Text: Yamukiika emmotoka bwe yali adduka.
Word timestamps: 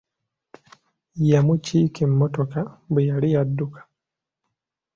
Yamukiika 1.29 1.99
emmotoka 2.07 2.59
bwe 2.91 3.03
yali 3.09 3.29
adduka. 3.41 3.81